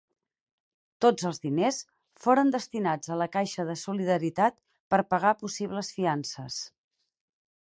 [1.03, 1.81] Tots els diners
[2.23, 4.57] foren destinats a la Caixa de Solidaritat
[4.95, 6.59] per pagar possibles fiances.